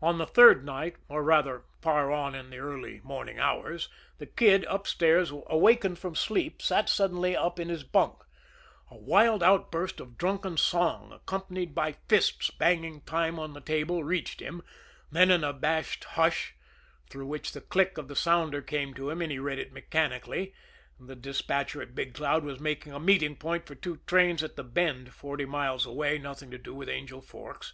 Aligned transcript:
On 0.00 0.18
the 0.18 0.28
third 0.28 0.64
night, 0.64 0.94
or 1.08 1.24
rather, 1.24 1.64
far 1.82 2.12
on 2.12 2.36
in 2.36 2.50
the 2.50 2.58
early 2.58 3.00
morning 3.02 3.40
hours, 3.40 3.88
the 4.18 4.26
Kid, 4.26 4.64
upstairs, 4.68 5.32
awakened 5.46 5.98
from 5.98 6.14
sleep, 6.14 6.62
sat 6.62 6.88
suddenly 6.88 7.34
up 7.36 7.58
in 7.58 7.68
his 7.68 7.82
bunk. 7.82 8.22
A 8.92 8.96
wild 8.96 9.42
outburst 9.42 9.98
of 9.98 10.16
drunken 10.16 10.56
song, 10.56 11.10
accompanied 11.10 11.74
by 11.74 11.96
fists 12.08 12.50
banging 12.52 13.00
time 13.00 13.40
on 13.40 13.52
the 13.52 13.60
table, 13.60 14.04
reached 14.04 14.38
him 14.40 14.62
then 15.10 15.32
an 15.32 15.42
abashed 15.42 16.04
hush, 16.04 16.54
through 17.08 17.26
which 17.26 17.50
the 17.50 17.60
click 17.60 17.98
of 17.98 18.06
the 18.06 18.14
sounder 18.14 18.62
came 18.62 18.94
to 18.94 19.10
him 19.10 19.20
and 19.20 19.32
he 19.32 19.40
read 19.40 19.58
it 19.58 19.72
mechanically 19.72 20.54
the 21.00 21.16
despatcher 21.16 21.82
at 21.82 21.96
Big 21.96 22.14
Cloud 22.14 22.44
was 22.44 22.60
making 22.60 22.92
a 22.92 23.00
meeting 23.00 23.34
point 23.34 23.66
for 23.66 23.74
two 23.74 23.96
trains 24.06 24.44
at 24.44 24.54
the 24.54 24.62
Bend, 24.62 25.12
forty 25.12 25.44
miles 25.44 25.86
away, 25.86 26.18
nothing 26.18 26.52
to 26.52 26.58
do 26.58 26.72
with 26.72 26.88
Angel 26.88 27.20
Forks. 27.20 27.72